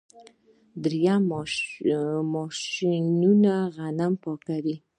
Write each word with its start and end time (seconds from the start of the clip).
دریم 0.81 1.21
ماشینونه 2.43 3.55
غنم 3.75 4.13
پاکوي. 4.23 4.75